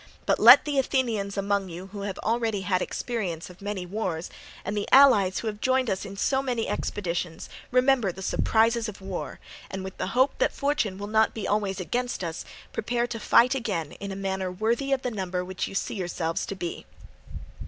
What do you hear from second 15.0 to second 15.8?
the number which you